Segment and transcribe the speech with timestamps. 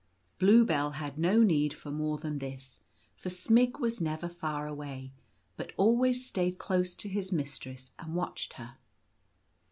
[0.39, 2.79] Bluebell had no need for more than this,
[3.15, 5.11] for Smg was never far away,
[5.57, 8.77] but always stayed close to his mistress and watched her.